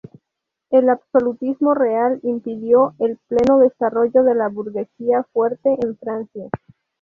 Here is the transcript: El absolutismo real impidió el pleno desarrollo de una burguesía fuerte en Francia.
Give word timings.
El 0.71 0.89
absolutismo 0.89 1.75
real 1.75 2.19
impidió 2.23 2.95
el 2.97 3.19
pleno 3.27 3.59
desarrollo 3.59 4.23
de 4.23 4.31
una 4.31 4.49
burguesía 4.49 5.27
fuerte 5.31 5.77
en 5.79 5.95
Francia. 5.95 6.49